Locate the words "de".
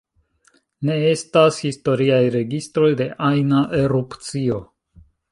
3.01-3.07